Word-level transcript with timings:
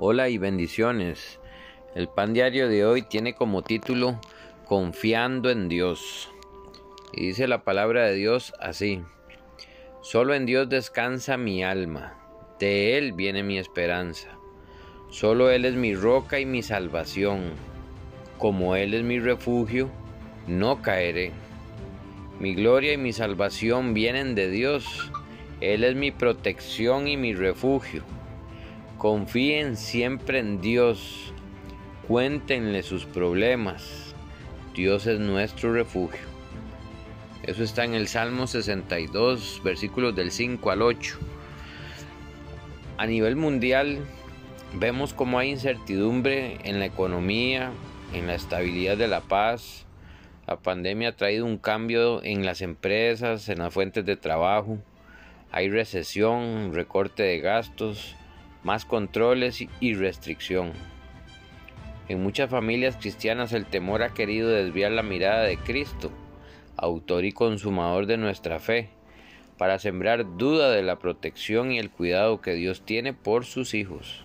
Hola 0.00 0.28
y 0.28 0.38
bendiciones. 0.38 1.40
El 1.96 2.06
pan 2.06 2.32
diario 2.32 2.68
de 2.68 2.86
hoy 2.86 3.02
tiene 3.02 3.34
como 3.34 3.62
título 3.62 4.20
Confiando 4.64 5.50
en 5.50 5.68
Dios. 5.68 6.30
Y 7.12 7.26
dice 7.26 7.48
la 7.48 7.64
palabra 7.64 8.06
de 8.06 8.14
Dios 8.14 8.54
así. 8.60 9.02
Solo 10.00 10.34
en 10.34 10.46
Dios 10.46 10.68
descansa 10.68 11.36
mi 11.36 11.64
alma, 11.64 12.16
de 12.60 12.96
Él 12.96 13.12
viene 13.12 13.42
mi 13.42 13.58
esperanza. 13.58 14.28
Solo 15.10 15.50
Él 15.50 15.64
es 15.64 15.74
mi 15.74 15.96
roca 15.96 16.38
y 16.38 16.46
mi 16.46 16.62
salvación. 16.62 17.50
Como 18.38 18.76
Él 18.76 18.94
es 18.94 19.02
mi 19.02 19.18
refugio, 19.18 19.90
no 20.46 20.80
caeré. 20.80 21.32
Mi 22.38 22.54
gloria 22.54 22.92
y 22.92 22.98
mi 22.98 23.12
salvación 23.12 23.94
vienen 23.94 24.36
de 24.36 24.48
Dios. 24.48 25.10
Él 25.60 25.82
es 25.82 25.96
mi 25.96 26.12
protección 26.12 27.08
y 27.08 27.16
mi 27.16 27.34
refugio. 27.34 28.04
Confíen 28.98 29.76
siempre 29.76 30.40
en 30.40 30.60
Dios. 30.60 31.32
Cuéntenle 32.08 32.82
sus 32.82 33.04
problemas. 33.04 34.12
Dios 34.74 35.06
es 35.06 35.20
nuestro 35.20 35.72
refugio. 35.72 36.26
Eso 37.44 37.62
está 37.62 37.84
en 37.84 37.94
el 37.94 38.08
Salmo 38.08 38.48
62, 38.48 39.60
versículos 39.62 40.16
del 40.16 40.32
5 40.32 40.70
al 40.72 40.82
8. 40.82 41.16
A 42.96 43.06
nivel 43.06 43.36
mundial, 43.36 44.00
vemos 44.74 45.14
cómo 45.14 45.38
hay 45.38 45.50
incertidumbre 45.50 46.58
en 46.64 46.80
la 46.80 46.86
economía, 46.86 47.70
en 48.12 48.26
la 48.26 48.34
estabilidad 48.34 48.96
de 48.96 49.06
la 49.06 49.20
paz. 49.20 49.86
La 50.48 50.56
pandemia 50.56 51.10
ha 51.10 51.16
traído 51.16 51.46
un 51.46 51.58
cambio 51.58 52.20
en 52.24 52.44
las 52.44 52.62
empresas, 52.62 53.48
en 53.48 53.60
las 53.60 53.72
fuentes 53.72 54.04
de 54.04 54.16
trabajo. 54.16 54.78
Hay 55.52 55.70
recesión, 55.70 56.74
recorte 56.74 57.22
de 57.22 57.38
gastos, 57.38 58.16
más 58.62 58.84
controles 58.84 59.64
y 59.80 59.94
restricción. 59.94 60.72
En 62.08 62.22
muchas 62.22 62.50
familias 62.50 62.96
cristianas 62.96 63.52
el 63.52 63.66
temor 63.66 64.02
ha 64.02 64.14
querido 64.14 64.48
desviar 64.48 64.92
la 64.92 65.02
mirada 65.02 65.42
de 65.42 65.58
Cristo, 65.58 66.10
autor 66.76 67.24
y 67.24 67.32
consumador 67.32 68.06
de 68.06 68.16
nuestra 68.16 68.58
fe, 68.58 68.88
para 69.58 69.78
sembrar 69.78 70.36
duda 70.36 70.70
de 70.70 70.82
la 70.82 70.98
protección 70.98 71.72
y 71.72 71.78
el 71.78 71.90
cuidado 71.90 72.40
que 72.40 72.54
Dios 72.54 72.82
tiene 72.84 73.12
por 73.12 73.44
sus 73.44 73.74
hijos. 73.74 74.24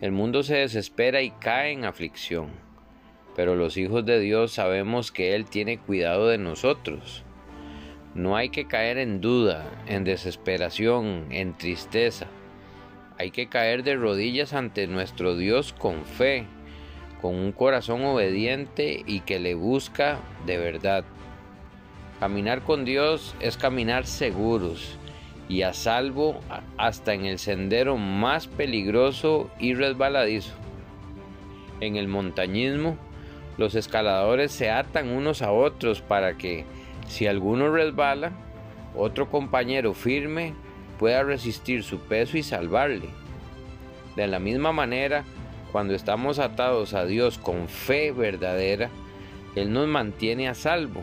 El 0.00 0.12
mundo 0.12 0.42
se 0.42 0.56
desespera 0.56 1.22
y 1.22 1.30
cae 1.30 1.72
en 1.72 1.84
aflicción, 1.84 2.48
pero 3.36 3.54
los 3.54 3.76
hijos 3.76 4.06
de 4.06 4.18
Dios 4.18 4.52
sabemos 4.52 5.12
que 5.12 5.34
Él 5.34 5.44
tiene 5.44 5.78
cuidado 5.78 6.28
de 6.28 6.38
nosotros. 6.38 7.22
No 8.14 8.36
hay 8.36 8.48
que 8.48 8.66
caer 8.66 8.98
en 8.98 9.20
duda, 9.20 9.70
en 9.86 10.04
desesperación, 10.04 11.26
en 11.30 11.56
tristeza 11.56 12.28
hay 13.22 13.30
que 13.30 13.46
caer 13.46 13.84
de 13.84 13.94
rodillas 13.94 14.52
ante 14.52 14.88
nuestro 14.88 15.36
Dios 15.36 15.72
con 15.72 16.04
fe, 16.04 16.44
con 17.20 17.36
un 17.36 17.52
corazón 17.52 18.04
obediente 18.04 19.04
y 19.06 19.20
que 19.20 19.38
le 19.38 19.54
busca 19.54 20.18
de 20.44 20.58
verdad. 20.58 21.04
Caminar 22.18 22.62
con 22.62 22.84
Dios 22.84 23.36
es 23.38 23.56
caminar 23.56 24.06
seguros 24.06 24.98
y 25.48 25.62
a 25.62 25.72
salvo 25.72 26.40
hasta 26.76 27.14
en 27.14 27.24
el 27.24 27.38
sendero 27.38 27.96
más 27.96 28.48
peligroso 28.48 29.48
y 29.60 29.74
resbaladizo. 29.74 30.54
En 31.80 31.94
el 31.94 32.08
montañismo, 32.08 32.98
los 33.56 33.76
escaladores 33.76 34.50
se 34.50 34.68
atan 34.70 35.10
unos 35.10 35.42
a 35.42 35.52
otros 35.52 36.00
para 36.00 36.36
que, 36.36 36.64
si 37.06 37.28
alguno 37.28 37.72
resbala, 37.72 38.32
otro 38.96 39.30
compañero 39.30 39.94
firme 39.94 40.54
pueda 41.02 41.24
resistir 41.24 41.82
su 41.82 41.98
peso 41.98 42.38
y 42.38 42.44
salvarle. 42.44 43.08
De 44.14 44.28
la 44.28 44.38
misma 44.38 44.70
manera, 44.70 45.24
cuando 45.72 45.94
estamos 45.94 46.38
atados 46.38 46.94
a 46.94 47.04
Dios 47.06 47.38
con 47.38 47.66
fe 47.66 48.12
verdadera, 48.12 48.88
Él 49.56 49.72
nos 49.72 49.88
mantiene 49.88 50.48
a 50.48 50.54
salvo. 50.54 51.02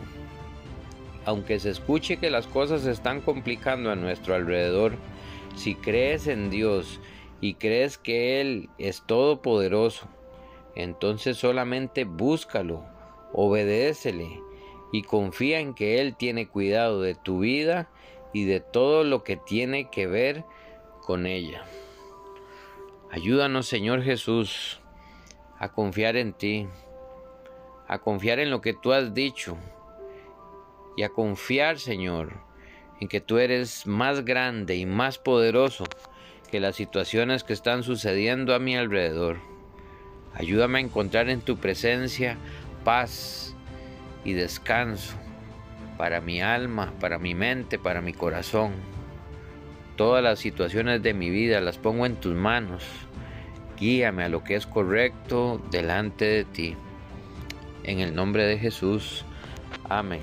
Aunque 1.26 1.60
se 1.60 1.68
escuche 1.68 2.16
que 2.16 2.30
las 2.30 2.46
cosas 2.46 2.80
se 2.80 2.92
están 2.92 3.20
complicando 3.20 3.90
a 3.90 3.94
nuestro 3.94 4.34
alrededor, 4.34 4.94
si 5.54 5.74
crees 5.74 6.28
en 6.28 6.48
Dios 6.48 6.98
y 7.42 7.56
crees 7.56 7.98
que 7.98 8.40
Él 8.40 8.70
es 8.78 9.02
todopoderoso, 9.02 10.08
entonces 10.76 11.36
solamente 11.36 12.04
búscalo, 12.04 12.86
obedécele 13.34 14.40
y 14.94 15.02
confía 15.02 15.60
en 15.60 15.74
que 15.74 16.00
Él 16.00 16.16
tiene 16.16 16.48
cuidado 16.48 17.02
de 17.02 17.14
tu 17.14 17.40
vida 17.40 17.90
y 18.32 18.44
de 18.44 18.60
todo 18.60 19.04
lo 19.04 19.24
que 19.24 19.36
tiene 19.36 19.90
que 19.90 20.06
ver 20.06 20.44
con 21.00 21.26
ella. 21.26 21.64
Ayúdanos, 23.10 23.66
Señor 23.66 24.02
Jesús, 24.02 24.80
a 25.58 25.72
confiar 25.72 26.16
en 26.16 26.32
ti, 26.32 26.68
a 27.88 27.98
confiar 27.98 28.38
en 28.38 28.50
lo 28.50 28.60
que 28.60 28.72
tú 28.72 28.92
has 28.92 29.14
dicho 29.14 29.56
y 30.96 31.02
a 31.02 31.08
confiar, 31.08 31.78
Señor, 31.78 32.32
en 33.00 33.08
que 33.08 33.20
tú 33.20 33.38
eres 33.38 33.86
más 33.86 34.24
grande 34.24 34.76
y 34.76 34.86
más 34.86 35.18
poderoso 35.18 35.84
que 36.50 36.60
las 36.60 36.76
situaciones 36.76 37.42
que 37.42 37.52
están 37.52 37.82
sucediendo 37.82 38.54
a 38.54 38.58
mi 38.58 38.76
alrededor. 38.76 39.38
Ayúdame 40.34 40.78
a 40.78 40.82
encontrar 40.82 41.28
en 41.28 41.40
tu 41.40 41.56
presencia 41.56 42.38
paz 42.84 43.56
y 44.24 44.34
descanso 44.34 45.16
para 46.00 46.22
mi 46.22 46.40
alma, 46.40 46.94
para 46.98 47.18
mi 47.18 47.34
mente, 47.34 47.78
para 47.78 48.00
mi 48.00 48.14
corazón. 48.14 48.72
Todas 49.96 50.24
las 50.24 50.38
situaciones 50.38 51.02
de 51.02 51.12
mi 51.12 51.28
vida 51.28 51.60
las 51.60 51.76
pongo 51.76 52.06
en 52.06 52.16
tus 52.16 52.34
manos. 52.34 52.82
Guíame 53.78 54.24
a 54.24 54.30
lo 54.30 54.42
que 54.42 54.54
es 54.54 54.66
correcto 54.66 55.60
delante 55.70 56.24
de 56.24 56.44
ti. 56.46 56.74
En 57.82 58.00
el 58.00 58.14
nombre 58.14 58.46
de 58.46 58.56
Jesús. 58.56 59.26
Amén. 59.90 60.22